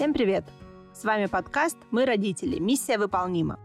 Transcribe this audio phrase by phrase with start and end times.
[0.00, 0.46] Всем привет!
[0.94, 2.58] С вами подкаст «Мы родители.
[2.58, 3.58] Миссия выполнима».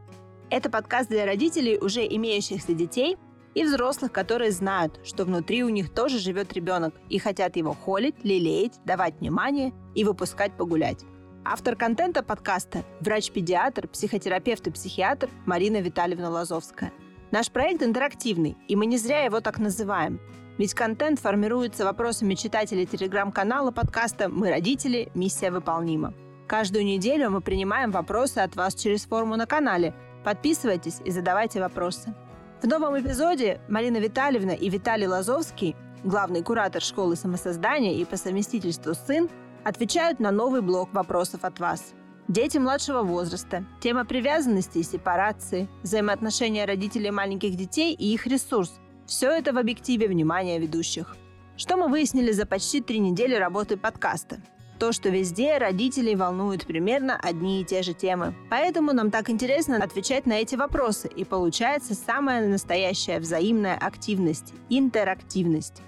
[0.49, 3.15] Это подкаст для родителей, уже имеющихся детей,
[3.53, 8.15] и взрослых, которые знают, что внутри у них тоже живет ребенок и хотят его холить,
[8.23, 11.05] лелеять, давать внимание и выпускать погулять.
[11.45, 16.91] Автор контента подкаста– врач-педиатр, психотерапевт и психиатр Марина Витальевна Лазовская.
[17.31, 20.19] Наш проект интерактивный, и мы не зря его так называем.
[20.57, 25.09] Ведь контент формируется вопросами читателей телеграм-канала подкаста «Мы родители.
[25.13, 26.13] Миссия выполнима».
[26.47, 29.95] Каждую неделю мы принимаем вопросы от вас через форму на канале.
[30.23, 32.13] Подписывайтесь и задавайте вопросы.
[32.61, 38.93] В новом эпизоде Марина Витальевна и Виталий Лазовский, главный куратор школы самосоздания и по совместительству
[38.93, 39.27] сын,
[39.63, 41.93] отвечают на новый блок вопросов от вас.
[42.27, 49.31] Дети младшего возраста, тема привязанности и сепарации, взаимоотношения родителей маленьких детей и их ресурс– все
[49.31, 51.15] это в объективе внимания ведущих.
[51.57, 54.41] Что мы выяснили за почти три недели работы подкаста?
[54.77, 58.35] То, что везде родителей волнуют примерно одни и те же темы.
[58.49, 65.81] Поэтому нам так интересно отвечать на эти вопросы, и получается самая настоящая взаимная активность, интерактивность.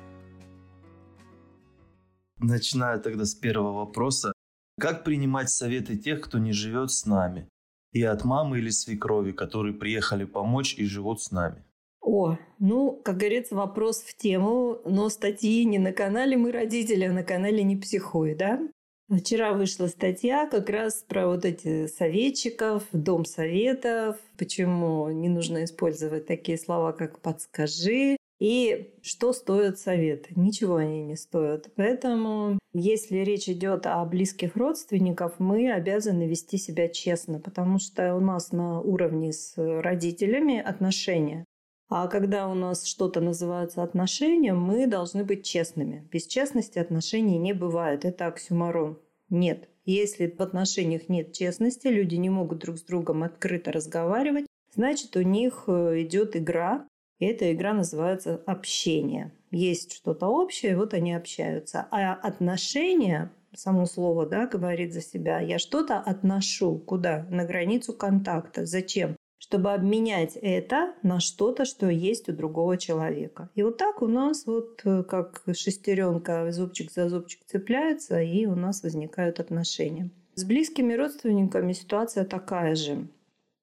[2.39, 4.31] Начинаю тогда с первого вопроса.
[4.79, 7.49] Как принимать советы тех, кто не живет с нами?
[7.91, 11.65] И от мамы или свекрови, которые приехали помочь и живут с нами?
[11.99, 17.11] О, ну, как говорится, вопрос в тему, но статьи не на канале «Мы родители», а
[17.11, 18.61] на канале «Не психуй», да?
[19.09, 26.25] Вчера вышла статья как раз про вот эти советчиков, дом советов, почему не нужно использовать
[26.25, 30.29] такие слова, как «подскажи», и что стоят советы?
[30.35, 31.71] Ничего они не стоят.
[31.75, 38.19] Поэтому, если речь идет о близких родственниках, мы обязаны вести себя честно, потому что у
[38.19, 41.45] нас на уровне с родителями отношения.
[41.89, 46.07] А когда у нас что-то называется отношением, мы должны быть честными.
[46.11, 48.03] Без честности отношений не бывает.
[48.03, 48.99] Это оксюмарон.
[49.29, 49.69] Нет.
[49.85, 54.45] Если в отношениях нет честности, люди не могут друг с другом открыто разговаривать,
[54.75, 56.85] значит, у них э, идет игра,
[57.19, 59.31] и эта игра называется общение.
[59.49, 61.87] Есть что-то общее, вот они общаются.
[61.89, 67.25] А отношения, само слово да, говорит за себя, я что-то отношу куда?
[67.29, 68.65] На границу контакта.
[68.65, 69.15] Зачем?
[69.47, 73.49] Чтобы обменять это на что-то, что есть у другого человека.
[73.55, 78.55] И вот так у нас вот э, как шестеренка зубчик за зубчик цепляется, и у
[78.55, 80.09] нас возникают отношения.
[80.35, 83.07] С близкими родственниками ситуация такая же.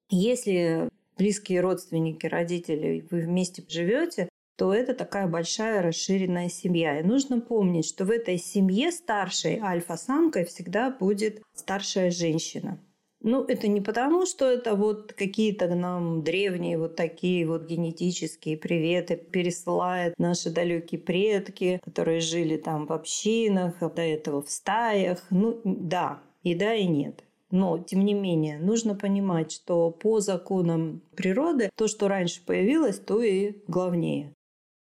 [0.09, 6.99] Если близкие родственники, родители, вы вместе живете, то это такая большая расширенная семья.
[6.99, 12.79] И нужно помнить, что в этой семье старшей альфа-самкой всегда будет старшая женщина.
[13.27, 19.15] Ну, это не потому, что это вот какие-то нам древние вот такие вот генетические приветы
[19.15, 25.23] пересылают наши далекие предки, которые жили там в общинах, а до этого в стаях.
[25.31, 27.23] Ну, да, и да, и нет.
[27.49, 33.23] Но, тем не менее, нужно понимать, что по законам природы то, что раньше появилось, то
[33.23, 34.33] и главнее.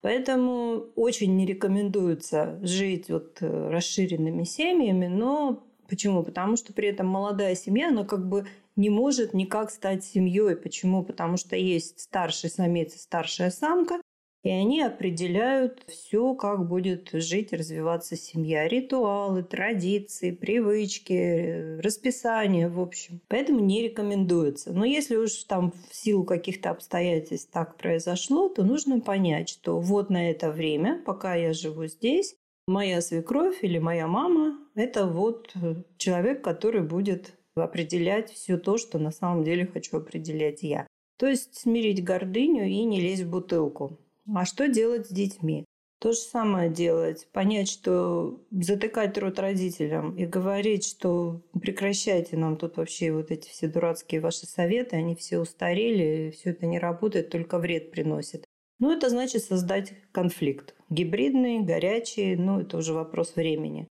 [0.03, 6.23] Поэтому очень не рекомендуется жить вот э, расширенными семьями, но Почему?
[6.23, 8.47] Потому что при этом молодая семья, она как бы
[8.77, 10.57] не может никак стать семьей.
[10.57, 11.05] Почему?
[11.05, 14.01] Потому что есть старший самец и старшая самка,
[14.45, 18.69] и они определяют все, как будет жить и развиваться семья.
[18.69, 23.23] Ритуалы, традиции, привычки, расписание, в общем.
[23.29, 24.75] Поэтому не рекомендуется.
[24.75, 30.11] Но если уж там в силу каких-то обстоятельств так произошло, то нужно понять, что вот
[30.11, 32.37] на это время, пока я живу здесь,
[32.67, 38.99] моя свекровь или моя мама– это вот э, человек, который будет определять все то, что
[38.99, 40.87] на самом деле хочу определять я.
[41.19, 43.99] То есть смирить гордыню и не лезть в бутылку.
[44.35, 45.65] А что делать с детьми?
[46.01, 47.29] То же самое делать.
[47.33, 53.69] Понять, что затыкать рот родителям и говорить, что прекращайте нам тут вообще вот эти все
[53.69, 58.45] дурацкие ваши советы, они все устарели, все это не работает, только вред приносит.
[58.81, 60.75] Ну, это значит создать конфликт.
[60.95, 63.89] Гибридный, горячий, ну, это уже вопрос времени.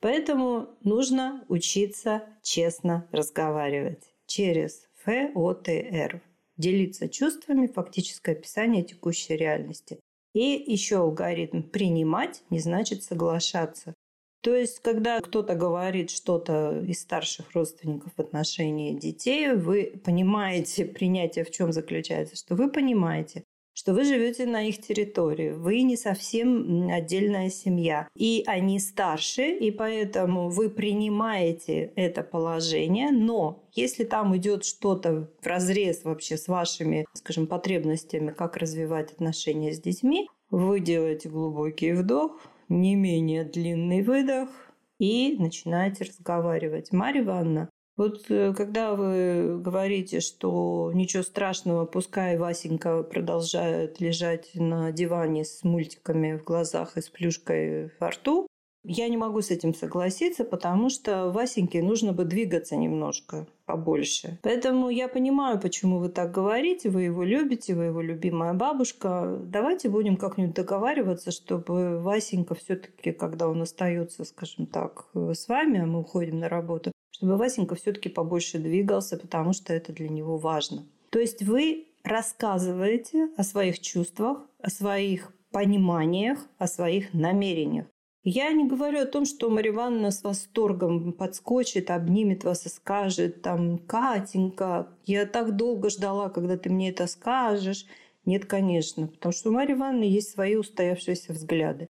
[0.00, 6.20] Поэтому нужно учиться честно разговаривать через ФОТР.
[6.56, 10.00] Делиться чувствами, фактическое описание текущей реальности.
[10.34, 13.94] И еще алгоритм «принимать» не значит соглашаться.
[14.42, 21.44] То есть, когда кто-то говорит что-то из старших родственников в отношении детей, вы понимаете принятие
[21.44, 23.44] в чем заключается, что вы понимаете,
[23.80, 29.70] что вы живете на их территории, вы не совсем отдельная семья, и они старше, и
[29.70, 37.06] поэтому вы принимаете это положение, но если там идет что-то в разрез вообще с вашими,
[37.14, 42.38] скажем, потребностями, как развивать отношения с детьми, вы делаете глубокий вдох,
[42.68, 44.50] не менее длинный выдох,
[44.98, 46.92] и начинаете разговаривать.
[46.92, 54.90] Марья Ивановна, вот э, когда вы говорите, что ничего страшного, пускай Васенька продолжает лежать на
[54.90, 58.46] диване с мультиками в глазах и с плюшкой во рту,
[58.84, 64.38] я не могу с этим согласиться, потому что Васеньке нужно бы двигаться немножко побольше.
[64.42, 69.38] Поэтому я понимаю, почему вы так говорите, вы его любите, вы его любимая бабушка.
[69.44, 75.86] Давайте будем как-нибудь договариваться, чтобы Васенька все-таки, когда он остается, скажем так, с вами, а
[75.86, 80.86] мы уходим на работу, чтобы Васенька все-таки побольше двигался, потому что это для него важно.
[81.10, 87.84] То есть вы рассказываете о своих чувствах, о своих пониманиях, о своих намерениях.
[88.24, 93.42] Я не говорю о том, что Марья Ивановна с восторгом подскочит, обнимет вас и скажет,
[93.42, 97.84] там, Катенька, я так долго ждала, когда ты мне это скажешь.
[98.24, 101.86] Нет, конечно, потому что у Марьи Ивановны есть свои устоявшиеся взгляды.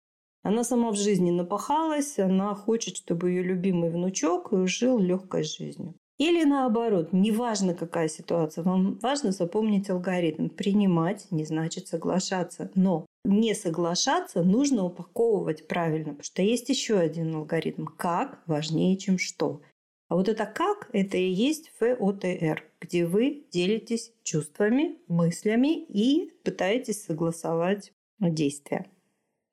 [0.46, 5.96] Она сама в жизни напахалась, она хочет, чтобы ее любимый внучок жил легкой жизнью.
[6.20, 10.50] Или наоборот, неважно какая ситуация, вам важно запомнить алгоритм.
[10.50, 12.70] Принимать не значит соглашаться.
[12.76, 17.86] Но не соглашаться нужно упаковывать правильно, потому что есть еще один алгоритм.
[17.86, 19.62] Как важнее, чем что.
[20.10, 27.04] А вот это как, это и есть ФОТР, где вы делитесь чувствами, мыслями и пытаетесь
[27.04, 28.86] согласовать действия.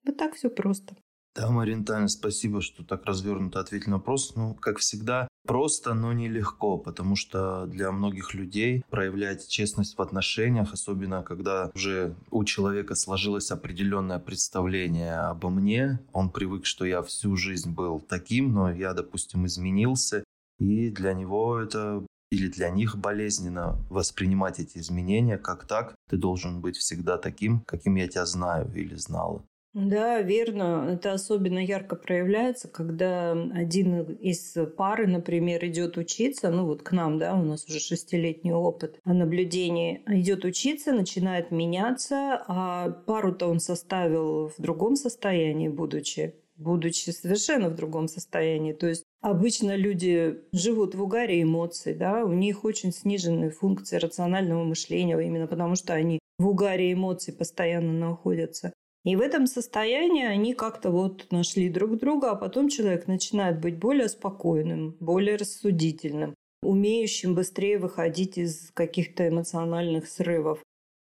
[0.05, 0.97] Вот так все просто.
[1.35, 4.37] Да, Марина Таня, спасибо, что так развернуто ответили на вопрос.
[4.37, 10.75] Ну, как всегда, просто, но нелегко, потому что для многих людей проявлять честность в отношениях,
[10.75, 17.35] особенно когда уже у человека сложилось определенное представление обо мне, он привык, что я всю
[17.37, 20.25] жизнь был таким, но я, допустим, изменился,
[20.59, 26.63] и для него это или для них болезненно воспринимать эти изменения, как так, ты должен
[26.63, 29.45] быть всегда таким, каким я тебя знаю или знала.
[29.75, 30.91] Да, верно.
[30.93, 37.19] Это особенно ярко проявляется, когда один из пары, например, идет учиться, ну вот к нам,
[37.19, 44.49] да, у нас уже шестилетний опыт наблюдения, идет учиться, начинает меняться, а пару-то он составил
[44.49, 48.73] в другом состоянии, будучи будучи совершенно в другом состоянии.
[48.73, 54.65] То есть Обычно люди живут в угаре эмоций, да, у них очень сниженные функции рационального
[54.65, 58.73] мышления, именно потому что они в угаре эмоций постоянно находятся.
[59.05, 63.77] И в этом состоянии они как-то вот нашли друг друга, а потом человек начинает быть
[63.77, 70.61] более спокойным, более рассудительным, умеющим быстрее выходить из каких-то эмоциональных срывов.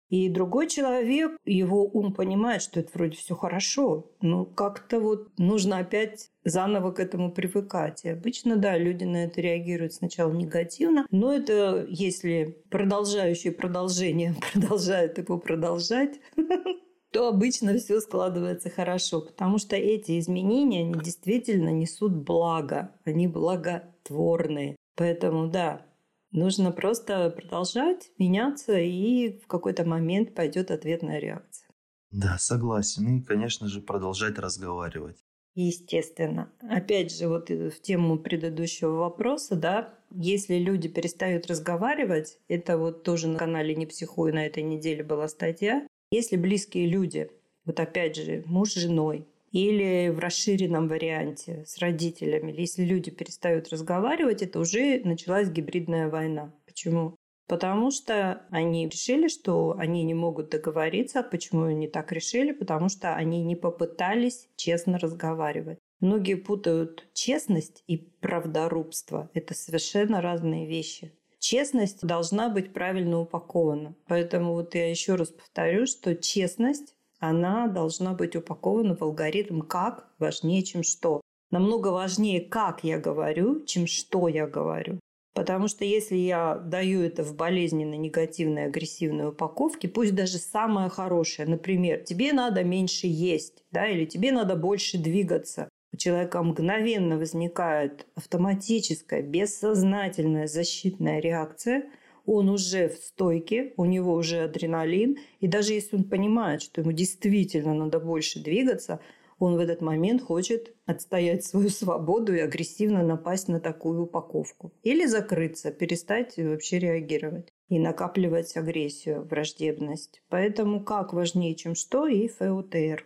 [0.10, 5.78] И другой человек, его ум понимает, что это вроде все хорошо, но как-то вот нужно
[5.78, 8.06] опять заново к этому привыкать.
[8.06, 15.20] И обычно, да, люди на это реагируют сначала негативно, но это если продолжающее продолжение продолжает
[15.20, 16.20] его продолжать,
[17.12, 24.76] то обычно все складывается хорошо, потому что эти изменения, они действительно несут благо, они благотворные.
[24.96, 25.86] Поэтому, да,
[26.32, 31.68] нужно просто продолжать меняться, и в какой-то момент пойдет ответная реакция.
[32.12, 33.18] Да, согласен.
[33.18, 35.18] И, конечно же, продолжать разговаривать.
[35.56, 36.52] Естественно.
[36.62, 43.28] Опять же, вот в тему предыдущего вопроса, да, если люди перестают разговаривать, это вот тоже
[43.28, 47.30] на канале «Не психуй» на этой неделе была статья, если близкие люди,
[47.66, 53.70] вот опять же, муж с женой, или в расширенном варианте с родителями, если люди перестают
[53.70, 56.54] разговаривать, это уже началась гибридная война.
[56.66, 57.16] Почему?
[57.48, 61.24] Потому что они решили, что они не могут договориться.
[61.24, 62.52] Почему они так решили?
[62.52, 65.80] Потому что они не попытались честно разговаривать.
[66.00, 69.32] Многие путают честность и правдорубство.
[69.34, 73.96] Это совершенно разные вещи честность должна быть правильно упакована.
[74.08, 80.08] Поэтому вот я еще раз повторю, что честность, она должна быть упакована в алгоритм «как»
[80.20, 81.22] важнее, чем «что».
[81.52, 85.00] Намного важнее, как я говорю, чем что я говорю.
[85.34, 91.48] Потому что если я даю это в болезненной, негативной, агрессивной упаковке, пусть даже самое хорошее,
[91.48, 98.06] например, тебе надо меньше есть, да, или тебе надо больше двигаться, у человека мгновенно возникает
[98.16, 101.86] автоматическая, бессознательная защитная реакция,
[102.26, 106.92] он уже в стойке, у него уже адреналин, и даже если он понимает, что ему
[106.92, 109.00] действительно надо больше двигаться,
[109.40, 114.74] он в этот момент хочет отстоять свою свободу и агрессивно напасть на такую упаковку.
[114.84, 120.22] Или закрыться, перестать вообще реагировать и накапливать агрессию, враждебность.
[120.30, 123.06] Поэтому как важнее, чем что, и ФОТР.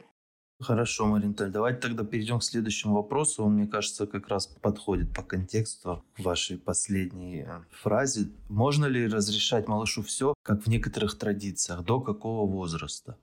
[0.64, 3.44] Хорошо, Маринталь, давайте тогда перейдем к следующему вопросу.
[3.44, 8.30] Он, мне кажется, как раз подходит по контексту вашей последней э, фразе.
[8.48, 13.18] Можно ли разрешать малышу все, как в некоторых традициях, до какого возраста?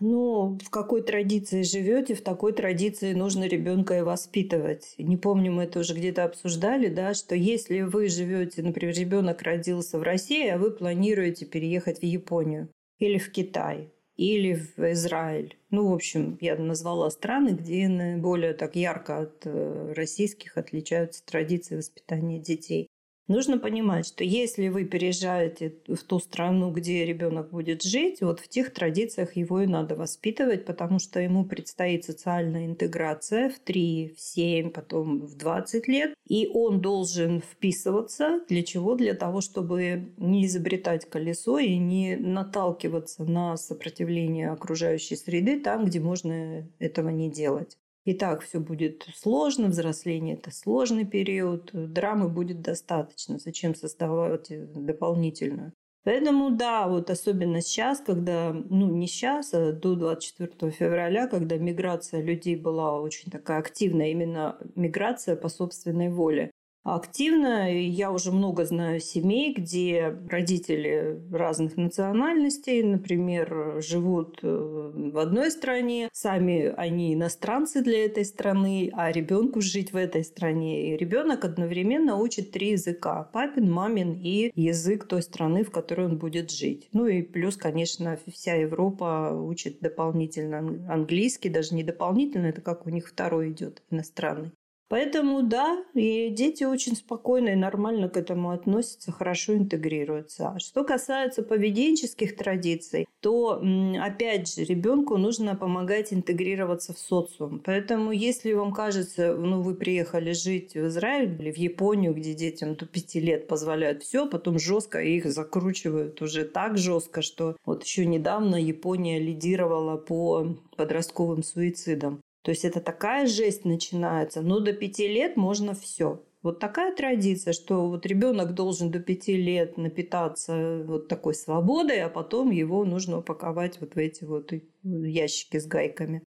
[0.00, 4.94] Ну, в какой традиции живете, в такой традиции нужно ребенка и воспитывать.
[4.98, 9.98] Не помню, мы это уже где-то обсуждали, да, что если вы живете, например, ребенок родился
[9.98, 15.56] в России, а вы планируете переехать в Японию или в Китай, или в Израиль.
[15.70, 21.76] Ну, в общем, я назвала страны, где наиболее так ярко от э, российских отличаются традиции
[21.76, 22.88] воспитания детей.
[23.28, 28.46] Нужно понимать, что если вы переезжаете в ту страну, где ребенок будет жить, вот в
[28.46, 34.20] тех традициях его и надо воспитывать, потому что ему предстоит социальная интеграция в 3, в
[34.20, 36.14] 7, потом в 20 лет.
[36.28, 38.42] И он должен вписываться.
[38.48, 38.94] Для чего?
[38.94, 45.98] Для того, чтобы не изобретать колесо и не наталкиваться на сопротивление окружающей среды там, где
[45.98, 47.76] можно этого не делать.
[48.06, 53.38] И так все будет сложно, взросление– это сложный период, драмы будет достаточно.
[53.38, 55.72] Зачем создавать дополнительную?
[56.04, 62.22] Поэтому, да, вот особенно сейчас, когда, ну не сейчас, а до 24 февраля, когда миграция
[62.22, 66.52] людей была очень такая активная, именно миграция по собственной воле
[66.94, 67.72] активно.
[67.72, 76.08] Я уже много знаю семей, где родители разных национальностей, например, живут э, в одной стране,
[76.12, 80.92] сами они иностранцы для этой страны, а ребенку жить в этой стране.
[80.92, 83.28] И ребенок одновременно учит три языка.
[83.32, 86.88] Папин, мамин и язык той страны, в которой он будет жить.
[86.92, 92.90] Ну и плюс, конечно, вся Европа учит дополнительно английский, даже не дополнительно, это как у
[92.90, 94.52] них второй идет иностранный.
[94.88, 100.50] Поэтому да, и дети очень спокойно и нормально к этому относятся, хорошо интегрируются.
[100.50, 103.60] А что касается поведенческих традиций, то
[104.00, 107.60] опять же ребенку нужно помогать интегрироваться в социум.
[107.64, 112.76] Поэтому если вам кажется, ну вы приехали жить в Израиль или в Японию, где детям
[112.76, 118.06] до пяти лет позволяют все, потом жестко их закручивают уже так жестко, что вот еще
[118.06, 122.20] недавно Япония лидировала по подростковым суицидам.
[122.46, 124.40] То есть это такая жесть начинается.
[124.40, 126.22] Но до пяти лет можно все.
[126.44, 132.08] Вот такая традиция, что вот ребенок должен до пяти лет напитаться вот такой свободой, а
[132.08, 134.52] потом его нужно упаковать вот в эти вот
[134.84, 136.22] ящики с гайками.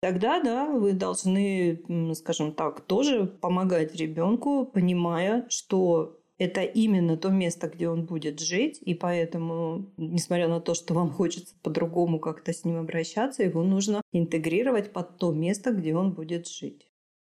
[0.00, 1.82] Тогда, да, вы должны,
[2.14, 8.78] скажем так, тоже помогать ребенку, понимая, что это именно то место, где он будет жить,
[8.80, 14.02] и поэтому, несмотря на то, что вам хочется по-другому как-то с ним обращаться, его нужно
[14.12, 16.88] интегрировать под то место, где он будет жить.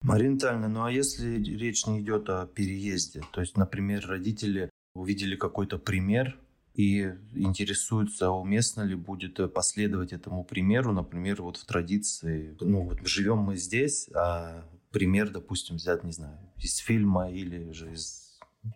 [0.02, 5.36] Марина Витальевна, ну а если речь не идет о переезде, то есть, например, родители увидели
[5.36, 6.38] какой-то пример
[6.74, 13.40] и интересуются, уместно ли будет последовать этому примеру, например, вот в традиции, ну вот живем
[13.40, 18.25] мы здесь, а пример, допустим, взят, не знаю, из фильма или же из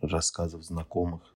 [0.01, 1.36] рассказов знакомых.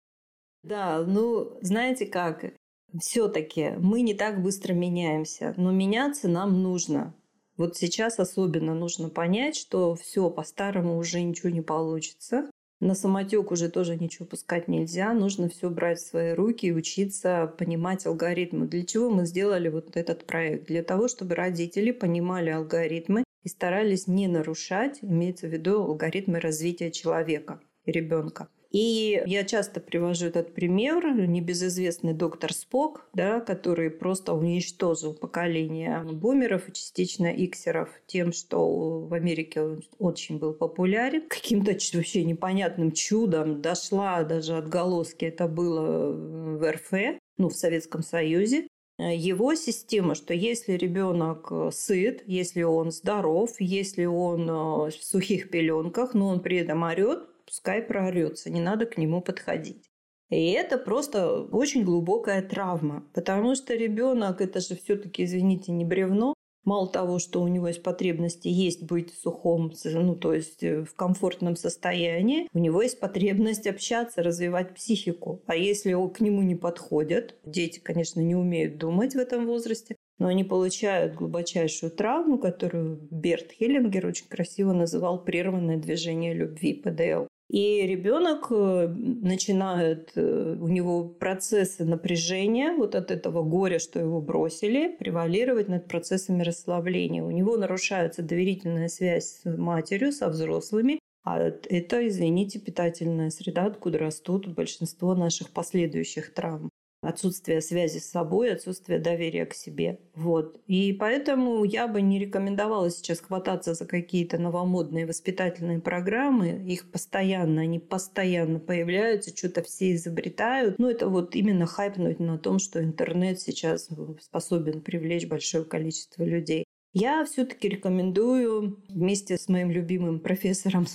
[0.63, 2.53] Да, ну, знаете как,
[2.99, 7.13] все-таки мы не так быстро меняемся, но меняться нам нужно.
[7.57, 12.49] Вот сейчас особенно нужно понять, что все по-старому уже ничего не получится.
[12.79, 15.13] На самотек уже тоже ничего пускать нельзя.
[15.13, 18.67] Нужно все брать в свои руки и учиться понимать алгоритмы.
[18.67, 20.67] Для чего мы сделали вот этот проект?
[20.67, 26.91] Для того, чтобы родители понимали алгоритмы и старались не нарушать, имеется в виду алгоритмы развития
[26.91, 28.47] человека ребенка.
[28.71, 36.67] И я часто привожу этот пример, небезызвестный доктор Спок, да, который просто уничтожил поколение бумеров
[36.67, 41.21] и частично иксеров тем, что в Америке он очень был популярен.
[41.29, 48.67] Каким-то вообще непонятным чудом дошла даже отголоски, это было в РФ, ну, в Советском Союзе.
[48.97, 56.29] Его система, что если ребенок сыт, если он здоров, если он в сухих пеленках, но
[56.29, 59.91] он при этом орет, пускай прорется, не надо к нему подходить.
[60.31, 66.33] И это просто очень глубокая травма, потому что ребенок это же все-таки, извините, не бревно.
[66.65, 70.95] Мало того, что у него есть потребности есть быть сухом, ну то есть э, в
[70.95, 75.43] комфортном состоянии, у него есть потребность общаться, развивать психику.
[75.45, 80.29] А если к нему не подходят, дети, конечно, не умеют думать в этом возрасте, но
[80.29, 87.27] они получают глубочайшую травму, которую Берт Хеллингер очень красиво называл прерванное движение любви, ПДЛ.
[87.53, 94.21] И ребенок э, начинает, э, у него процессы напряжения вот от этого горя, что его
[94.21, 97.23] бросили, превалировать над процессами расслабления.
[97.23, 103.99] У него нарушается доверительная связь с матерью, со взрослыми, а это, извините, питательная среда, откуда
[103.99, 106.71] растут большинство наших последующих травм.
[107.03, 109.99] Отсутствие связи с собой, отсутствие доверия к себе.
[110.15, 110.59] Вот.
[110.67, 116.63] И поэтому я бы не рекомендовала сейчас хвататься за какие-то новомодные воспитательные программы.
[116.65, 120.79] Их постоянно, они постоянно появляются, что-то все изобретают.
[120.79, 123.89] Ну, это вот именно хайпнуть на том, что интернет сейчас
[124.21, 126.65] способен привлечь большое количество людей.
[126.93, 130.85] Я все-таки рекомендую вместе с моим любимым профессором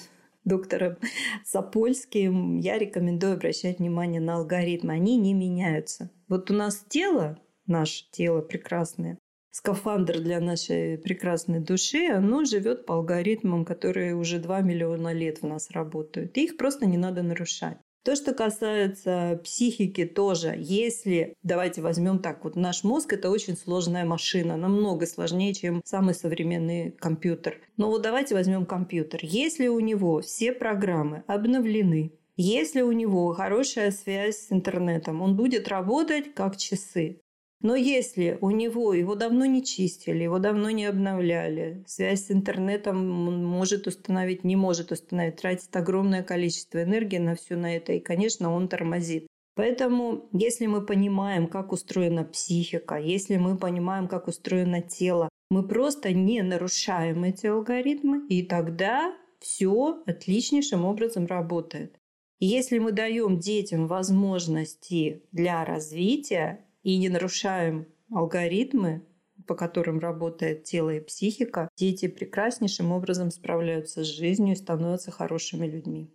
[0.49, 0.97] доктором
[1.45, 4.95] Сапольским, я рекомендую обращать внимание на алгоритмы.
[4.95, 6.11] Они не меняются.
[6.27, 9.19] Вот у нас тело, наше тело прекрасное,
[9.51, 15.47] скафандр для нашей прекрасной души, оно живет по алгоритмам, которые уже 2 миллиона лет в
[15.47, 16.37] нас работают.
[16.37, 17.79] И их просто не надо нарушать.
[18.09, 24.07] То, что касается психики тоже, если, давайте возьмем так, вот наш мозг это очень сложная
[24.07, 27.61] машина, намного сложнее, чем самый современный компьютер.
[27.77, 29.21] Но вот давайте возьмем компьютер.
[29.23, 35.69] Если у него все программы обновлены, если у него хорошая связь с интернетом, он будет
[35.69, 37.21] работать как часы.
[37.61, 43.45] Но если у него его давно не чистили, его давно не обновляли, связь с интернетом
[43.45, 48.55] может установить, не может установить, тратит огромное количество энергии на все на это, и, конечно,
[48.55, 49.27] он тормозит.
[49.57, 56.13] Поэтому, если мы понимаем, как устроена психика, если мы понимаем, как устроено тело, мы просто
[56.13, 61.99] не нарушаем эти алгоритмы, и тогда все отличнейшим образом работает.
[62.39, 69.07] Если мы даем детям возможности для развития, и не нарушаем алгоритмы,
[69.47, 75.67] по которым работает тело и психика, дети прекраснейшим образом справляются с жизнью и становятся хорошими
[75.67, 76.11] людьми.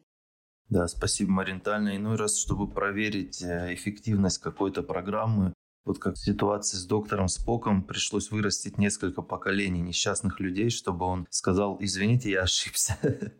[0.70, 1.96] Да, спасибо, Маринтально.
[1.96, 5.53] Иной раз, чтобы проверить э, эффективность какой-то программы,
[5.86, 11.27] вот как в ситуации с доктором Споком, пришлось вырастить несколько поколений несчастных людей, чтобы он
[11.30, 12.98] сказал, извините, я ошибся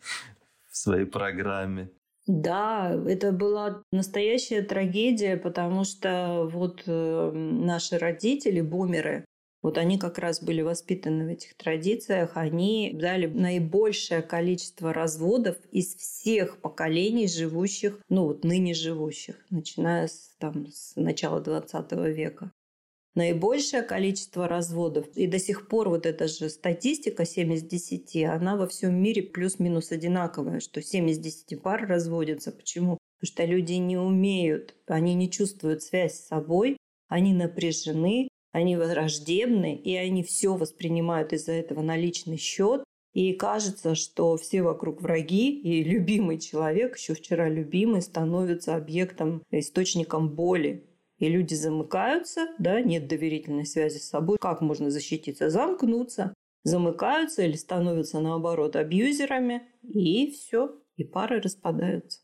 [0.70, 1.90] в своей программе.
[2.26, 9.26] Да, это была настоящая трагедия, потому что вот э, наши родители, бумеры,
[9.62, 15.96] вот они как раз были воспитаны в этих традициях, они дали наибольшее количество разводов из
[15.96, 22.52] всех поколений живущих, ну вот ныне живущих, начиная с, там, с начала 20 века
[23.16, 25.08] наибольшее количество разводов.
[25.16, 29.24] И до сих пор вот эта же статистика 7 из 10, она во всем мире
[29.24, 32.52] плюс-минус одинаковая, что 7 из 10 пар разводятся.
[32.52, 32.98] Почему?
[33.20, 39.76] Потому что люди не умеют, они не чувствуют связь с собой, они напряжены, они враждебны,
[39.76, 42.84] и они все воспринимают из-за этого на личный счет.
[43.14, 50.30] И кажется, что все вокруг враги, и любимый человек, еще вчера любимый, становится объектом, источником
[50.30, 50.84] боли
[51.18, 54.38] и люди замыкаются, да, нет доверительной связи с собой.
[54.40, 55.50] Как можно защититься?
[55.50, 62.20] Замкнуться, замыкаются или становятся наоборот абьюзерами, и все, и пары распадаются.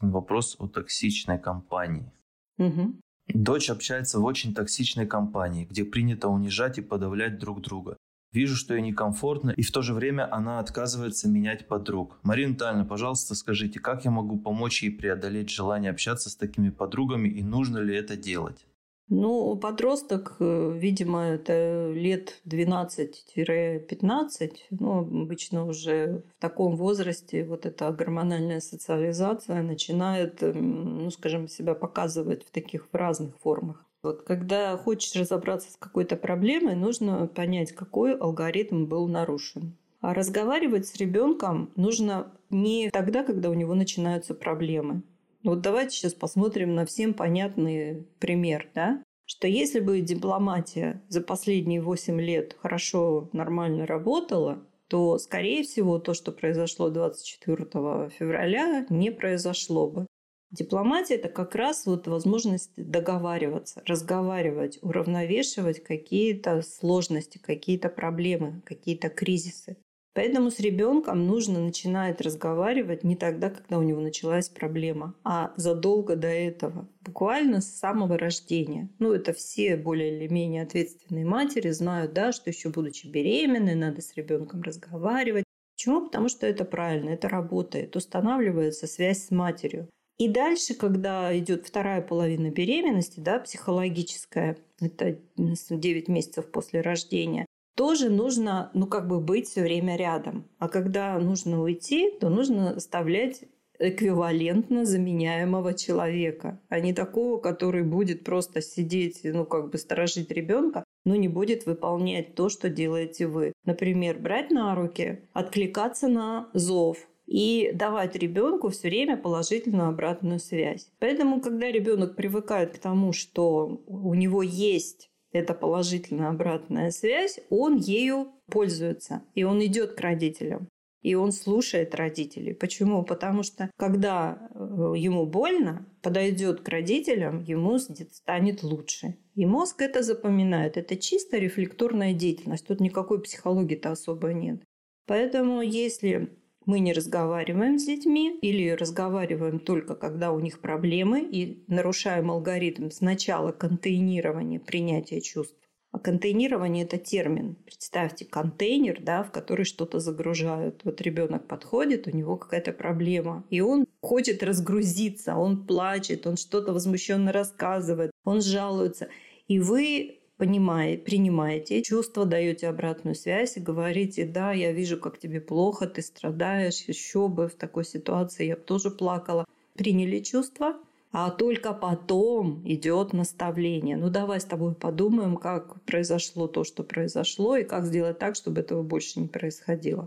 [0.00, 2.12] Вопрос о токсичной компании.
[2.58, 3.00] Угу.
[3.28, 7.96] Дочь общается в очень токсичной компании, где принято унижать и подавлять друг друга.
[8.34, 12.18] Вижу, что ей некомфортно, и в то же время она отказывается менять подруг.
[12.24, 17.28] Марина Витальевна, пожалуйста, скажите, как я могу помочь ей преодолеть желание общаться с такими подругами,
[17.28, 18.66] и нужно ли это делать?
[19.08, 24.66] Ну, подросток, э, видимо, это лет 12-15.
[24.70, 32.44] Ну, обычно уже в таком возрасте вот эта гормональная социализация начинает, ну, скажем, себя показывать
[32.44, 33.86] в таких в разных формах.
[34.04, 39.76] Вот когда хочешь разобраться с какой-то проблемой, нужно понять, какой алгоритм был нарушен.
[40.00, 45.02] А разговаривать с ребенком нужно не тогда, когда у него начинаются проблемы.
[45.42, 49.02] Вот давайте сейчас посмотрим на всем понятный пример, да?
[49.24, 56.12] Что если бы дипломатия за последние 8 лет хорошо, нормально работала, то, скорее всего, то,
[56.12, 60.06] что произошло 24 февраля, не произошло бы.
[60.54, 69.76] Дипломатия– это как раз вот возможность договариваться, разговаривать, уравновешивать какие-то сложности, какие-то проблемы, какие-то кризисы.
[70.14, 76.14] Поэтому с ребенком нужно начинать разговаривать не тогда, когда у него началась проблема, а задолго
[76.14, 78.88] до этого, буквально с самого рождения.
[79.00, 84.02] Ну, это все более или менее ответственные матери знают, да, что еще будучи беременной, надо
[84.02, 85.42] с ребенком разговаривать.
[85.76, 86.02] Почему?
[86.02, 89.88] Потому что это правильно, это работает, устанавливается связь с матерью.
[90.18, 97.46] И дальше, когда идет вторая половина беременности, да, психологическая, это 9 месяцев после рождения,
[97.76, 100.48] тоже нужно, ну, как бы быть все время рядом.
[100.58, 103.42] А когда нужно уйти, то нужно оставлять
[103.80, 110.84] эквивалентно заменяемого человека, а не такого, который будет просто сидеть, ну, как бы сторожить ребенка,
[111.04, 113.52] но не будет выполнять то, что делаете вы.
[113.64, 120.90] Например, брать на руки, откликаться на зов, и давать ребенку все время положительную обратную связь.
[120.98, 127.76] Поэтому, когда ребенок привыкает к тому, что у него есть эта положительная обратная связь, он
[127.76, 130.68] ею пользуется, и он идет к родителям.
[131.02, 132.54] И он слушает родителей.
[132.54, 133.04] Почему?
[133.04, 139.18] Потому что когда э, ему больно, подойдет к родителям, ему станет лучше.
[139.34, 140.78] И мозг это запоминает.
[140.78, 142.66] Это чисто рефлекторная деятельность.
[142.66, 144.62] Тут никакой психологии-то особо нет.
[145.06, 146.30] Поэтому если
[146.66, 152.90] мы не разговариваем с детьми или разговариваем только когда у них проблемы и нарушаем алгоритм
[152.90, 155.56] сначала контейнирования принятия чувств.
[155.94, 157.54] А контейнирование– это термин.
[157.64, 160.80] Представьте контейнер, да, в который что-то загружают.
[160.82, 166.72] Вот ребенок подходит, у него какая-то проблема, и он хочет разгрузиться, он плачет, он что-то
[166.72, 169.06] возмущенно рассказывает, он жалуется.
[169.46, 175.40] И вы понимаете, принимаете чувства, даете обратную связь и говорите, да, я вижу, как тебе
[175.40, 179.44] плохо, ты страдаешь, еще бы в такой ситуации я бы тоже плакала.
[179.74, 180.76] Приняли чувства,
[181.12, 183.96] а только потом идет наставление.
[183.96, 188.60] Ну давай с тобой подумаем, как произошло то, что произошло, и как сделать так, чтобы
[188.60, 190.06] этого больше не происходило.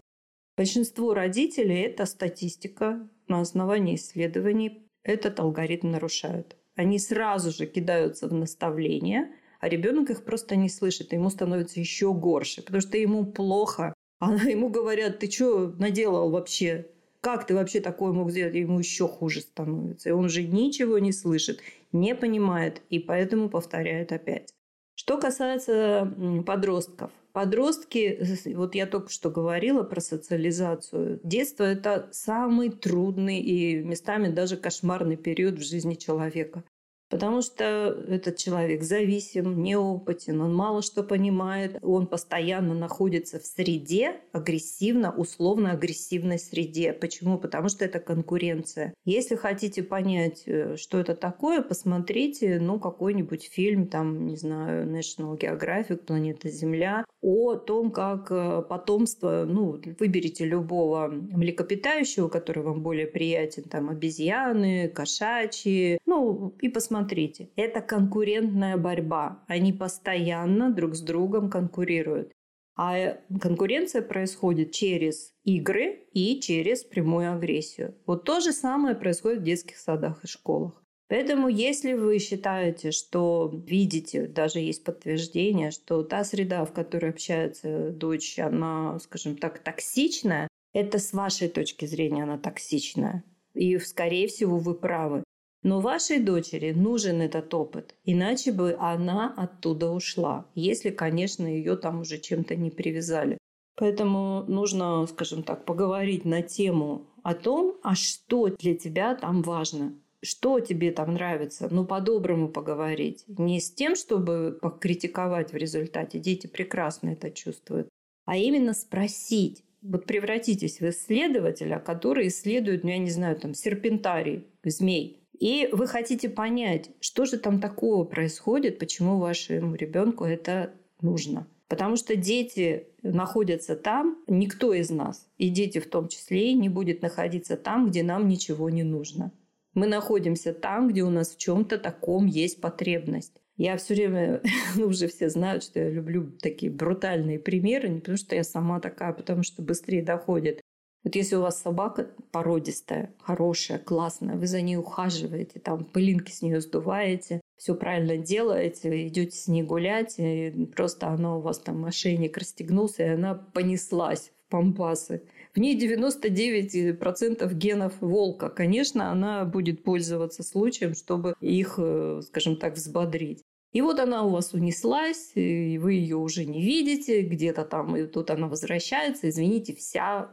[0.57, 6.55] Большинство родителей это статистика на основании исследований этот алгоритм нарушают.
[6.75, 12.13] Они сразу же кидаются в наставления– а ребенок их просто не слышит, ему становится еще
[12.13, 13.93] горше, потому что ему плохо.
[14.19, 16.87] А ему говорят, ты что наделал вообще?
[17.21, 18.55] Как ты вообще такое мог сделать?
[18.55, 20.09] Ему еще хуже становится.
[20.09, 21.59] И он уже ничего не слышит,
[21.91, 24.53] не понимает, и поэтому повторяет опять.
[24.95, 26.11] Что касается
[26.45, 27.11] подростков.
[27.31, 28.19] Подростки,
[28.55, 31.19] вот я только что говорила про социализацию.
[31.23, 36.63] Детство– это самый трудный и местами даже кошмарный период в жизни человека.
[37.09, 37.63] Потому что
[38.07, 46.37] этот человек зависим, неопытен, он мало что понимает, он постоянно находится в среде, агрессивно, условно-агрессивной
[46.37, 46.93] среде.
[46.93, 47.37] Почему?
[47.37, 48.93] Потому что это конкуренция.
[49.05, 55.37] Если хотите понять, э, что это такое, посмотрите, ну, какой-нибудь фильм, там, не знаю, National
[55.37, 63.07] Geographic, Планета Земля, о том, как э, потомство, ну, выберите любого млекопитающего, который вам более
[63.07, 69.43] приятен, там, обезьяны, кошачьи, ну, и посмотрите, смотрите, это конкурентная борьба.
[69.47, 72.31] Они постоянно друг с другом конкурируют.
[72.75, 77.95] А конкуренция происходит через игры и через прямую агрессию.
[78.05, 80.83] Вот то же самое происходит в детских садах и школах.
[81.09, 87.91] Поэтому, если вы считаете, что видите, даже есть подтверждение, что та среда, в которой общается
[87.91, 93.23] дочь, она, скажем так, токсичная, это с вашей точки зрения она токсичная.
[93.53, 95.23] И, скорее всего, вы правы.
[95.63, 102.01] Но вашей дочери нужен этот опыт, иначе бы она оттуда ушла, если, конечно, ее там
[102.01, 103.37] уже чем-то не привязали.
[103.75, 109.93] Поэтому нужно, скажем так, поговорить на тему о том, а что для тебя там важно,
[110.23, 113.23] что тебе там нравится, ну, по-доброму поговорить.
[113.27, 117.87] Не с тем, чтобы покритиковать в результате, дети прекрасно это чувствуют,
[118.25, 119.63] а именно спросить.
[119.83, 125.21] Вот превратитесь в исследователя, который исследует, ну, я не знаю, там, серпентарий, змей.
[125.39, 131.47] И вы хотите понять, что же там такого происходит, почему вашему ребенку это нужно.
[131.67, 137.01] Потому что дети находятся там, никто из нас, и дети в том числе, не будет
[137.01, 139.31] находиться там, где нам ничего не нужно.
[139.73, 143.33] Мы находимся там, где у нас в чем-то таком есть потребность.
[143.57, 144.41] Я все время,
[144.75, 148.79] ну, уже все знают, что я люблю такие брутальные примеры, не потому что я сама
[148.79, 150.61] такая, а потому что быстрее доходит.
[151.07, 156.41] Вот если у вас собака породистая, хорошая, классная, вы за ней ухаживаете, там пылинки с
[156.41, 161.79] нее сдуваете, все правильно делаете, идете с ней гулять, и просто она у вас там
[161.79, 165.23] мошенник расстегнулся, и она понеслась в пампасы.
[165.55, 168.49] В ней 99% генов волка.
[168.49, 173.43] Конечно, она будет пользоваться случаем, чтобы их, э, скажем так, взбодрить.
[173.71, 178.07] И вот она у вас унеслась, и вы ее уже не видите, где-то там, и
[178.07, 180.31] тут она возвращается, извините, вся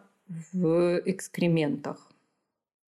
[0.53, 2.11] в экскрементах.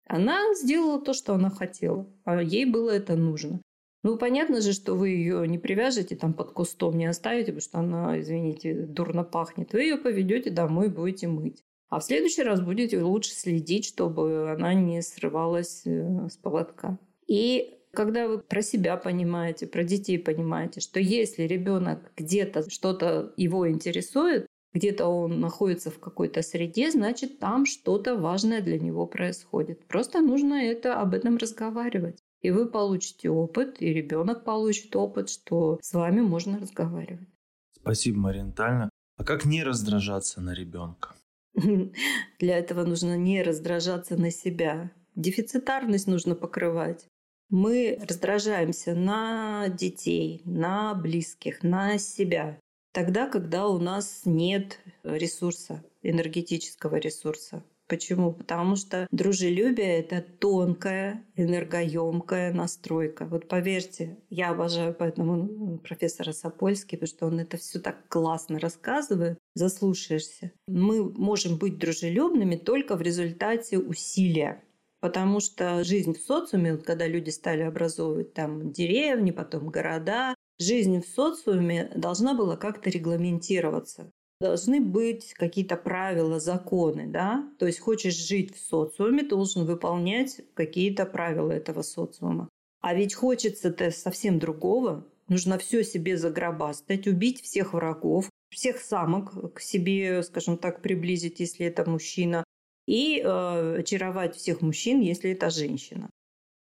[0.07, 3.61] Она сделала то, что она хотела, а ей было это нужно.
[4.03, 7.79] Ну, понятно же, что вы ее не привяжете там под кустом, не оставите, потому что
[7.79, 9.73] она, извините, дурно пахнет.
[9.73, 11.62] Вы ее поведете домой и будете мыть.
[11.88, 16.99] А в следующий раз будете лучше следить, чтобы она не срывалась э, с поводка.
[17.27, 23.69] И когда вы про себя понимаете, про детей понимаете, что если ребенок где-то что-то его
[23.69, 24.47] интересует,
[24.79, 29.85] где-то он находится в какой-то среде, значит, там что-то важное для него происходит.
[29.87, 32.19] Просто нужно это об этом разговаривать.
[32.41, 37.29] И вы получите опыт, и ребенок получит опыт, что с вами можно разговаривать.
[37.75, 38.88] Спасибо, Мария Натальевна.
[39.17, 41.17] А как не раздражаться на ребенка?
[42.38, 44.93] Для этого нужно не раздражаться на себя.
[45.17, 47.09] Дефицитарность нужно покрывать.
[47.51, 52.61] Мы раздражаемся на детей, на близких, на себя.
[52.92, 57.62] Тогда, когда у нас нет ресурса, энергетического ресурса.
[57.88, 58.33] Почему?
[58.33, 63.24] Потому что дружелюбие– это тонкая, энергоемкая настройка.
[63.24, 69.38] Вот поверьте, я обожаю поэтому профессора Сапольский, потому что он это все так классно рассказывает,
[69.55, 70.53] заслушаешься.
[70.66, 74.62] Мы можем быть дружелюбными только в результате усилия.
[75.01, 81.07] Потому что жизнь в социуме, когда люди стали образовывать там деревни, потом города, жизнь в
[81.07, 87.49] социуме должна была как-то регламентироваться должны быть какие-то правила, законы, да?
[87.59, 92.49] То есть хочешь жить в социуме, должен выполнять какие-то правила этого социума.
[92.81, 95.07] А ведь хочется-то совсем другого.
[95.29, 101.66] Нужно все себе загробастать, убить всех врагов, всех самок к себе, скажем так, приблизить, если
[101.66, 102.44] это мужчина,
[102.87, 106.09] и э, очаровать всех мужчин, если это женщина.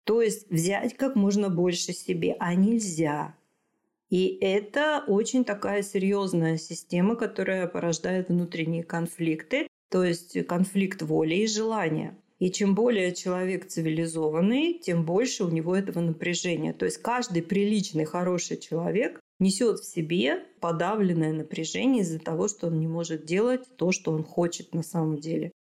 [0.05, 3.35] То есть взять как можно больше себе, а нельзя.
[4.13, 11.47] И это очень такая серьезная система, которая порождает внутренние конфликты, то есть конфликт воли и
[11.47, 12.15] желания.
[12.39, 16.75] И чем более человек цивилизованный, тем больше у него этого напряжения.
[16.75, 22.81] То есть каждый приличный, хороший человек несет в себе подавленное напряжение из-за того, что он
[22.81, 25.53] не может делать то, что он хочет на самом деле.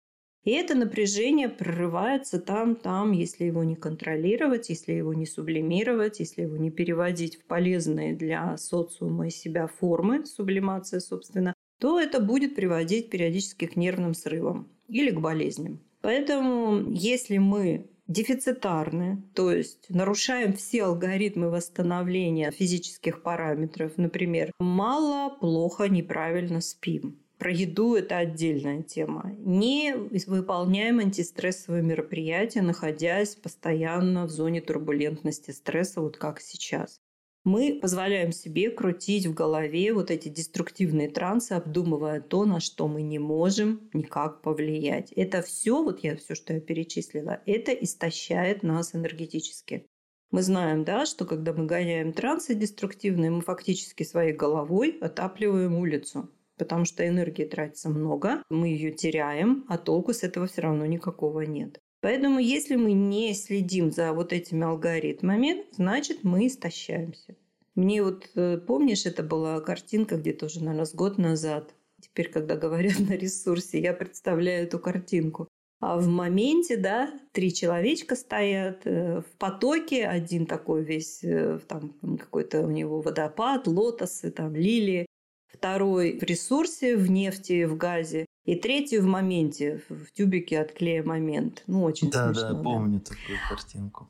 [0.45, 6.43] И это напряжение прорывается там, там, если его не контролировать, если его не сублимировать, если
[6.43, 12.55] его не переводить в полезные для социума и себя формы, сублимация, собственно, то это будет
[12.55, 15.81] приводить периодически к нервным срывам или к болезням.
[16.01, 25.89] Поэтому, если мы дефицитарны, то есть нарушаем все алгоритмы восстановления физических параметров, например, мало, плохо,
[25.89, 29.33] неправильно спим, про еду это отдельная тема.
[29.39, 29.95] Не
[30.27, 37.01] выполняем антистрессовые мероприятия, находясь постоянно в зоне турбулентности стресса, вот как сейчас.
[37.43, 43.01] Мы позволяем себе крутить в голове вот эти деструктивные трансы, обдумывая то, на что мы
[43.01, 45.11] не можем никак повлиять.
[45.13, 49.87] Это все, вот я все, что я перечислила, это истощает нас энергетически.
[50.31, 56.29] Мы знаем, да, что когда мы гоняем трансы деструктивные, мы фактически своей головой отапливаем улицу
[56.61, 61.41] потому что энергии тратится много, мы ее теряем, а толку с этого все равно никакого
[61.41, 61.81] нет.
[62.03, 67.35] Поэтому если мы не следим за вот этими алгоритмами, значит мы истощаемся.
[67.75, 71.75] Мне вот, э, помнишь, это была картинка где-то уже, наверное, с год назад.
[72.01, 75.49] Теперь, когда говорят на ресурсе, я представляю эту картинку.
[75.81, 81.95] А в моменте, да, три человечка стоят э, в потоке, один такой весь, э, там
[82.19, 85.07] какой-то у него водопад, лотосы, там лилии,
[85.53, 91.03] второй в ресурсе, в нефти, в газе, и третий в моменте, в тюбике от клея
[91.03, 91.63] момент.
[91.67, 92.49] Ну, очень да, смешно.
[92.49, 94.09] Да, да, помню такую картинку.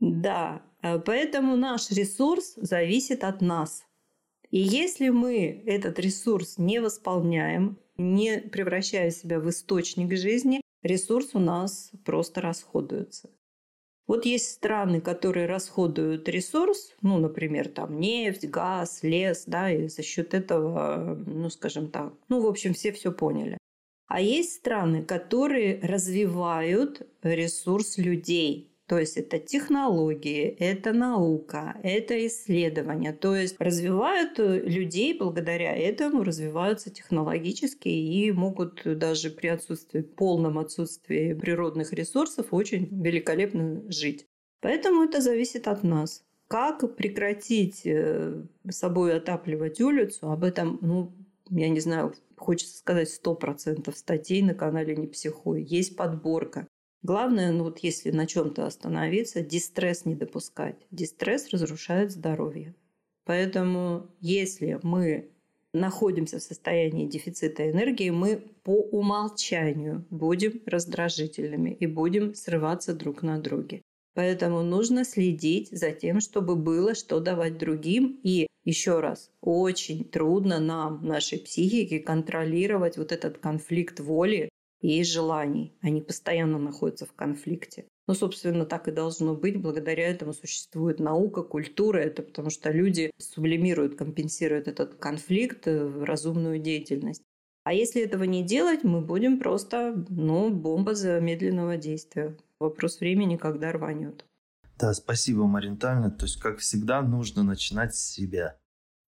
[0.00, 3.84] Да, э, поэтому наш ресурс зависит от нас.
[4.50, 11.38] И если мы этот ресурс не восполняем, не превращая себя в источник жизни, ресурс у
[11.38, 13.30] нас просто расходуется.
[14.06, 20.02] Вот есть страны, которые расходуют ресурс, ну, например, там нефть, газ, лес, да, и за
[20.02, 23.58] счет этого, ну, скажем так, ну, в общем, все все поняли.
[24.06, 33.12] А есть страны, которые развивают ресурс людей, то есть это технологии, это наука, это исследования.
[33.12, 40.58] То есть развивают э, людей, благодаря этому развиваются технологически и могут даже при отсутствии, полном
[40.58, 44.26] отсутствии природных ресурсов очень великолепно жить.
[44.60, 46.22] Поэтому это зависит от нас.
[46.46, 51.12] Как прекратить э, собой отапливать улицу, об этом, ну,
[51.50, 55.64] я не знаю, хочется сказать, 100% статей на канале «Не психуй».
[55.64, 56.68] Есть подборка.
[57.06, 60.74] Главное, ну вот если на чем-то остановиться, дистресс не допускать.
[60.90, 62.74] Дистресс разрушает здоровье.
[63.24, 65.30] Поэтому если мы
[65.72, 73.38] находимся в состоянии дефицита энергии, мы по умолчанию будем раздражительными и будем срываться друг на
[73.38, 73.82] друге.
[74.14, 78.18] Поэтому нужно следить за тем, чтобы было что давать другим.
[78.24, 84.48] И еще раз, очень трудно нам, нашей психике, контролировать вот этот конфликт воли
[84.80, 85.76] и желаний.
[85.80, 87.86] Они постоянно находятся в конфликте.
[88.08, 89.60] Ну, собственно, так и должно быть.
[89.60, 91.98] Благодаря этому существует наука, культура.
[91.98, 97.22] Это потому что люди сублимируют, компенсируют этот конфликт в разумную деятельность.
[97.64, 102.36] А если этого не делать, мы будем просто, ну, бомба замедленного действия.
[102.60, 104.24] Вопрос времени, когда рванет.
[104.78, 106.12] Да, спасибо, Маринтальна.
[106.12, 108.56] То есть, как всегда, нужно начинать с себя.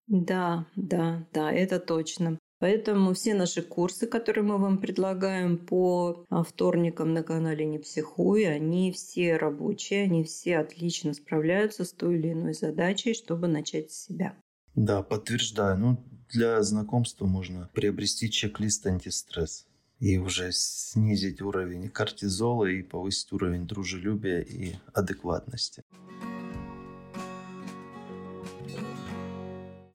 [0.08, 2.38] Да, да, да, это точно.
[2.60, 8.52] Поэтому все наши курсы, которые мы вам предлагаем по а, вторникам на канале Не психуй,
[8.52, 14.06] они все рабочие, они все отлично справляются с той или иной задачей, чтобы начать с
[14.06, 14.34] себя.
[14.74, 15.78] Да, подтверждаю.
[15.78, 19.66] Ну, для знакомства можно приобрести чек-лист антистресс
[20.00, 25.84] и уже снизить уровень кортизола и повысить уровень дружелюбия и адекватности.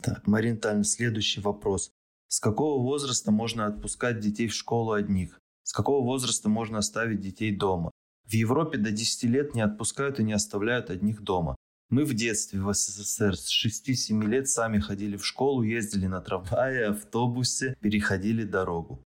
[0.00, 1.92] Так, Марина Тальна, следующий вопрос.
[2.28, 5.38] С какого возраста можно отпускать детей в школу одних?
[5.62, 7.90] С какого возраста можно оставить детей дома?
[8.24, 11.56] В Европе до 10 лет не отпускают и не оставляют одних дома.
[11.90, 16.86] Мы в детстве в СССР с 6-7 лет сами ходили в школу, ездили на трамвае,
[16.88, 19.04] автобусе, переходили дорогу.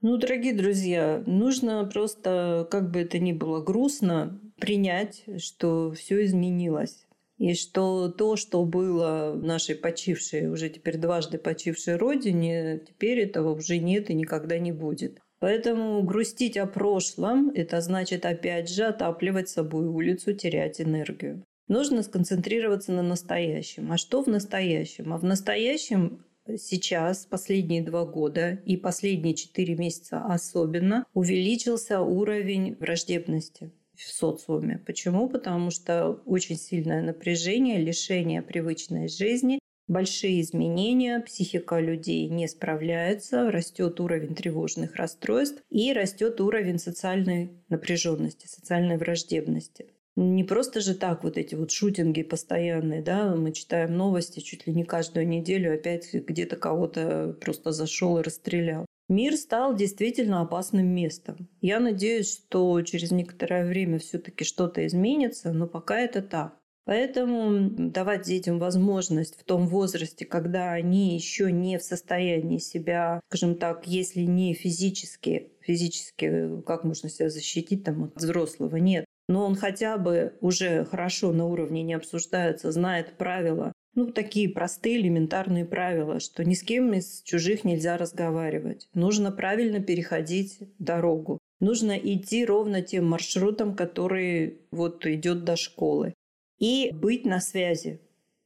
[0.00, 7.07] Ну, дорогие друзья, нужно просто, как бы это ни было грустно, принять, что все изменилось.
[7.38, 13.54] И что то, что было в нашей почившей, уже теперь дважды почившей родине, теперь этого
[13.54, 15.20] уже нет и никогда не будет.
[15.38, 21.44] Поэтому грустить о прошлом– это значит опять же отапливать собой улицу, терять энергию.
[21.68, 23.92] Нужно сконцентрироваться на настоящем.
[23.92, 25.12] А что в настоящем?
[25.12, 26.24] А в настоящем
[26.56, 33.70] сейчас, последние два года и последние четыре месяца особенно, увеличился уровень враждебности
[34.04, 34.82] в социуме.
[34.86, 35.28] Почему?
[35.28, 39.58] Потому что очень сильное напряжение, лишение привычной жизни,
[39.88, 48.46] большие изменения, психика людей не справляется, растет уровень тревожных расстройств и растет уровень социальной напряженности,
[48.46, 49.86] социальной враждебности.
[50.16, 54.74] Не просто же так вот эти вот шутинги постоянные, да, мы читаем новости чуть ли
[54.74, 58.84] не каждую неделю, опять где-то кого-то просто зашел и расстрелял.
[59.08, 61.48] Мир стал действительно опасным местом.
[61.62, 66.58] Я надеюсь, что через некоторое время все-таки что-то изменится, но пока это так.
[66.84, 73.56] Поэтому давать детям возможность в том возрасте, когда они еще не в состоянии себя, скажем
[73.56, 79.54] так, если не физически, физически, как можно себя защитить там, от взрослого, нет, но он
[79.54, 86.20] хотя бы уже хорошо на уровне не обсуждается, знает правила ну, такие простые элементарные правила,
[86.20, 88.88] что ни с кем из чужих нельзя разговаривать.
[88.94, 91.38] Нужно правильно переходить дорогу.
[91.58, 96.14] Нужно идти ровно тем маршрутом, который вот идет до школы.
[96.60, 97.98] И быть на связи.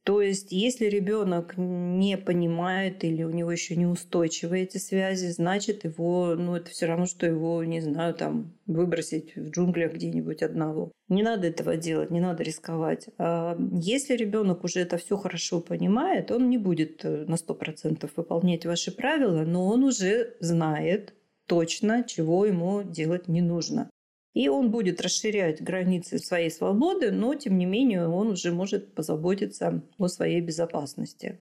[0.03, 5.85] То есть, если ребенок не понимает или у него еще не устойчивы эти связи, значит
[5.85, 10.91] его, ну это все равно, что его, не знаю, там выбросить в джунглях где-нибудь одного.
[11.07, 13.07] Не надо этого делать, не надо рисковать.
[13.17, 18.11] А если ребенок уже это все хорошо понимает, он не будет э, на сто процентов
[18.17, 21.13] выполнять ваши правила, но он уже знает
[21.47, 23.89] точно, чего ему делать не нужно.
[24.33, 29.83] И он будет расширять границы своей свободы, но, тем не менее, он уже может позаботиться
[29.97, 31.39] о своей безопасности.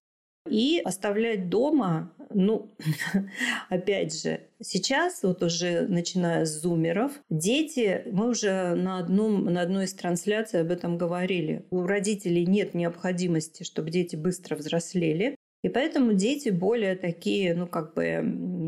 [0.51, 2.75] И оставлять дома, ну,
[3.71, 9.85] опять же, сейчас, вот уже начиная с зумеров, дети, мы уже на, одном, на одной
[9.85, 16.13] из трансляций об этом говорили, у родителей нет необходимости, чтобы дети быстро взрослели, и поэтому
[16.13, 18.21] дети более такие, ну, как бы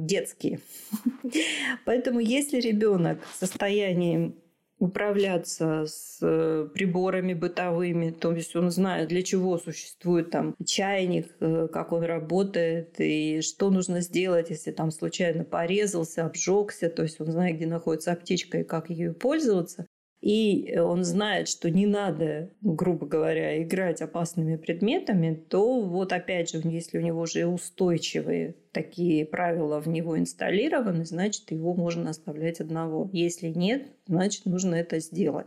[0.06, 0.60] детские.
[1.84, 4.34] Поэтому если ребенок в состоянии
[4.78, 11.68] управляться с э, приборами бытовыми, то есть он знает, для чего существует там чайник, э,
[11.72, 17.30] как он работает и что нужно сделать, если там случайно порезался, обжегся, то есть он
[17.30, 19.86] знает, где находится аптечка и как ею пользоваться,
[20.24, 26.62] и он знает, что не надо, грубо говоря, играть опасными предметами, то вот опять же,
[26.64, 33.10] если у него уже устойчивые такие правила в него инсталлированы, значит, его можно оставлять одного.
[33.12, 35.46] Если нет, значит, нужно это сделать.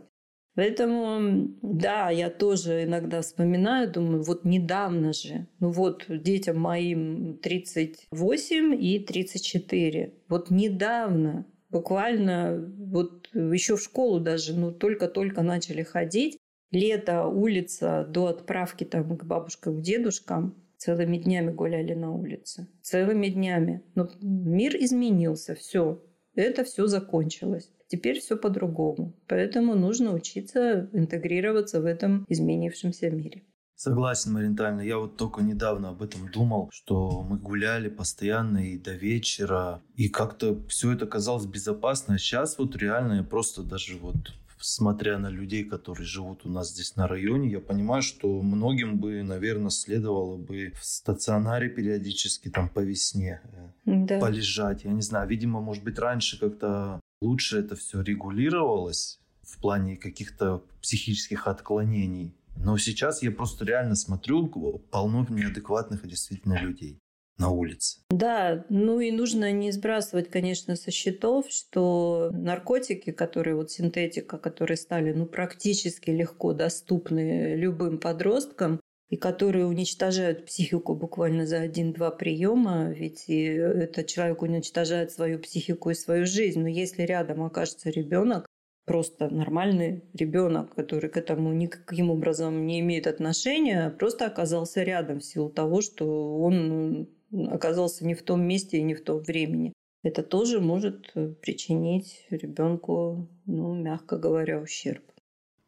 [0.54, 8.74] Поэтому, да, я тоже иногда вспоминаю, думаю, вот недавно же, ну вот детям моим 38
[8.80, 16.38] и 34, вот недавно буквально вот еще в школу даже, ну, только-только начали ходить.
[16.70, 20.54] Лето, улица, до отправки там к бабушкам, к дедушкам.
[20.76, 22.68] Целыми днями гуляли на улице.
[22.82, 23.82] Целыми днями.
[23.94, 26.00] Но мир изменился, все.
[26.34, 27.72] Это все закончилось.
[27.88, 29.14] Теперь все по-другому.
[29.26, 33.42] Поэтому нужно учиться интегрироваться в этом изменившемся мире.
[33.78, 34.80] Согласен, моментально.
[34.80, 40.08] Я вот только недавно об этом думал, что мы гуляли постоянно и до вечера, и
[40.08, 42.14] как-то все это казалось безопасно.
[42.14, 44.16] А сейчас вот реально я просто даже вот
[44.58, 49.22] смотря на людей, которые живут у нас здесь на районе, я понимаю, что многим бы,
[49.22, 54.18] наверное, следовало бы в стационаре периодически там по весне э, да.
[54.18, 54.82] полежать.
[54.82, 60.64] Я не знаю, видимо, может быть, раньше как-то лучше это все регулировалось в плане каких-то
[60.82, 62.34] психических отклонений.
[62.60, 64.48] Но сейчас я просто реально смотрю,
[64.90, 67.00] полно неадекватных действительно людей.
[67.38, 68.00] на улице.
[68.10, 74.76] Да, ну и нужно не сбрасывать, конечно, со счетов, что наркотики, которые вот синтетика, которые
[74.76, 82.90] стали ну, практически легко доступны любым подросткам, и которые уничтожают психику буквально за один-два приема,
[82.90, 86.60] ведь этот человек уничтожает свою психику и свою жизнь.
[86.60, 88.46] Но если рядом окажется ребенок,
[88.88, 95.20] просто нормальный ребенок, который к этому никаким образом не имеет отношения, а просто оказался рядом
[95.20, 97.08] в силу того, что он
[97.50, 99.72] оказался не в том месте и не в том времени.
[100.02, 101.12] Это тоже может
[101.42, 105.02] причинить ребенку, ну, мягко говоря, ущерб.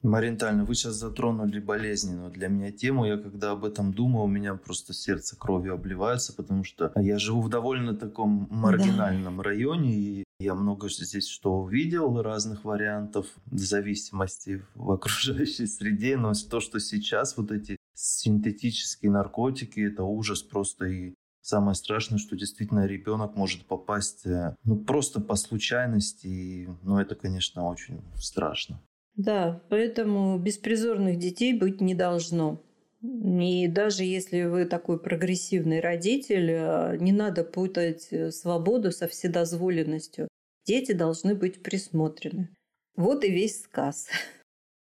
[0.03, 3.05] Маринтально, вы сейчас затронули болезненную для меня тему.
[3.05, 7.43] Я когда об этом думаю, у меня просто сердце кровью обливается, потому что я живу
[7.43, 9.43] в довольно таком маргинальном да.
[9.43, 16.61] районе, и я много здесь что увидел, разных вариантов зависимости в окружающей среде, но то,
[16.61, 23.35] что сейчас вот эти синтетические наркотики, это ужас просто и Самое страшное, что действительно ребенок
[23.35, 26.27] может попасть э, ну, просто по случайности.
[26.27, 28.81] И, ну, это, конечно, очень страшно.
[29.17, 32.63] Да, поэтому беспризорных детей быть не должно.
[33.03, 40.29] И даже если вы такой прогрессивный родитель, э, не надо путать э, свободу со вседозволенностью.
[40.71, 42.49] Дети должны быть присмотрены.
[42.95, 44.07] Вот и весь сказ.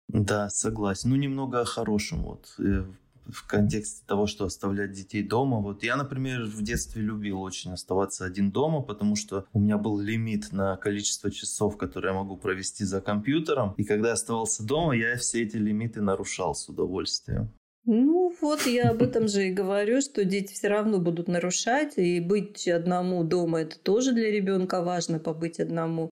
[0.08, 1.10] Да, согласен.
[1.10, 2.22] Ну, немного о хорошем.
[2.22, 2.84] Вот э,
[3.26, 5.58] в контексте того, что оставлять детей дома.
[5.58, 9.98] Вот я, например, в детстве любил очень оставаться один дома, потому что у меня был
[9.98, 13.74] лимит на количество часов, которые я могу провести за компьютером.
[13.76, 17.50] И когда я оставался дома, я все эти лимиты нарушал с удовольствием.
[17.86, 22.18] Ну вот я об этом же и говорю, что дети все равно будут нарушать, и
[22.18, 26.10] быть одному дома это тоже для ребенка важно, побыть одному.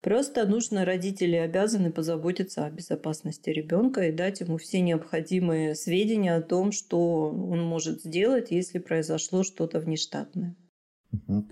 [0.00, 6.42] Просто нужно, родители обязаны позаботиться о безопасности ребенка и дать ему все необходимые сведения о
[6.42, 10.54] том, что он может сделать, если произошло что-то внештатное.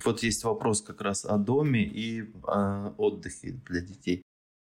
[0.04, 4.22] Вот есть вопрос как раз о доме и о отдыхе для детей.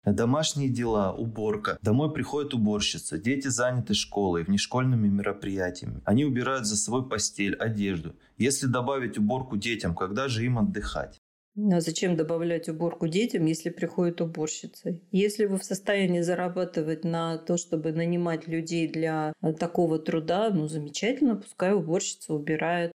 [0.05, 1.79] Домашние дела, уборка.
[1.83, 3.19] Домой приходит уборщица.
[3.19, 6.01] Дети заняты школой, внешкольными мероприятиями.
[6.05, 8.15] Они убирают за собой постель, одежду.
[8.39, 11.21] Если добавить уборку детям, когда же им отдыхать?
[11.57, 14.99] А зачем добавлять уборку детям, если приходит уборщица?
[15.11, 20.69] Если вы в состоянии зарабатывать на то, чтобы нанимать людей для э, такого труда, ну
[20.69, 22.93] замечательно, пускай уборщица убирает.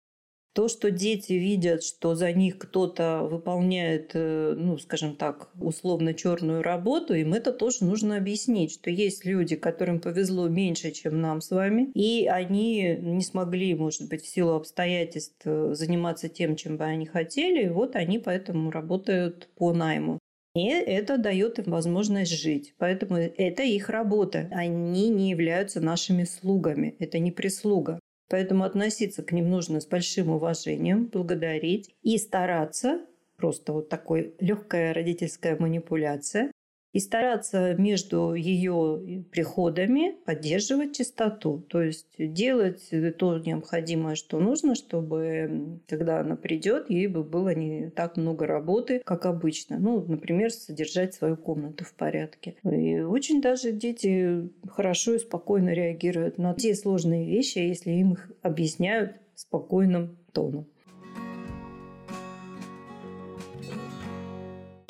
[0.53, 6.61] То, что дети видят, что за них кто-то выполняет, э, ну, скажем так, условно черную
[6.61, 11.51] работу, им это тоже нужно объяснить, что есть люди, которым повезло меньше, чем нам с
[11.51, 16.83] вами, и они не смогли, может быть, в силу обстоятельств э, заниматься тем, чем бы
[16.83, 20.19] они хотели, и вот они поэтому работают по найму.
[20.53, 22.73] И это дает им возможность жить.
[22.77, 24.49] Поэтому это их работа.
[24.51, 26.95] Они не являются нашими слугами.
[26.99, 27.99] Это не прислуга.
[28.31, 33.01] Поэтому относиться к ним нужно с большим уважением, благодарить и стараться,
[33.35, 36.49] просто вот такой легкая родительская манипуляция,
[36.93, 41.63] и стараться между ее приходами поддерживать чистоту.
[41.69, 47.89] То есть делать то необходимое, что нужно, чтобы когда она придет, ей бы было не
[47.89, 49.79] так много работы, как обычно.
[49.79, 52.55] Ну, например, содержать свою комнату в порядке.
[52.63, 58.31] И очень даже дети хорошо и спокойно реагируют на те сложные вещи, если им их
[58.41, 60.67] объясняют спокойным тоном.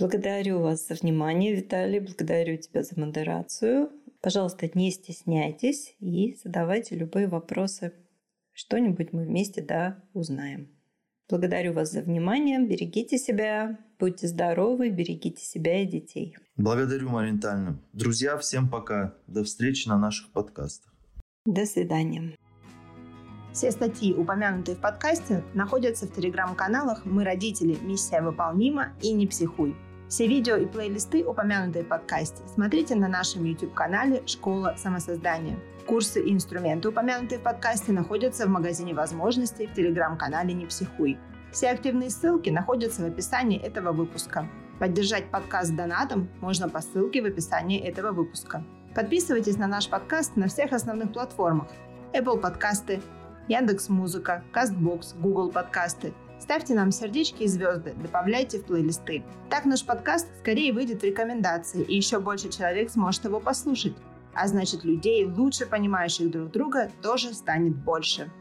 [0.01, 1.99] Благодарю вас за внимание, Виталий.
[1.99, 3.91] Благодарю тебя за модерацию.
[4.19, 7.93] Пожалуйста, не стесняйтесь и задавайте любые вопросы.
[8.51, 10.69] Что-нибудь мы вместе, да, узнаем.
[11.29, 12.59] Благодарю вас за внимание.
[12.65, 16.35] Берегите себя, будьте здоровы, берегите себя и детей.
[16.55, 17.79] Благодарю, Маринтально.
[17.93, 19.13] Друзья, всем пока.
[19.27, 20.91] До встречи на наших подкастах.
[21.45, 22.35] До свидания.
[23.53, 27.77] Все статьи, упомянутые в подкасте, находятся в телеграм-каналах «Мы родители.
[27.83, 29.75] Миссия выполнима» и «Не психуй».
[30.11, 35.57] Все видео и плейлисты, упомянутые в подкасте, смотрите на нашем YouTube-канале «Школа самосоздания».
[35.87, 41.17] Курсы и инструменты, упомянутые в подкасте, находятся в магазине возможностей в телеграм-канале «Не психуй».
[41.53, 44.49] Все активные ссылки находятся в описании этого выпуска.
[44.79, 48.65] Поддержать подкаст донатом можно по ссылке в описании этого выпуска.
[48.93, 51.69] Подписывайтесь на наш подкаст на всех основных платформах.
[52.11, 53.01] Apple подкасты,
[53.47, 56.11] Яндекс Музыка, Castbox, Google подкасты–
[56.41, 59.23] Ставьте нам сердечки и звезды, добавляйте в плейлисты.
[59.51, 63.93] Так наш подкаст скорее выйдет в рекомендации, и еще больше человек сможет его послушать.
[64.33, 68.31] А значит, людей, лучше понимающих друг друга, тоже станет больше.